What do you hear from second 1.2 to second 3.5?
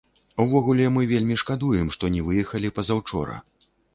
шкадуем, што не выехалі пазаўчора.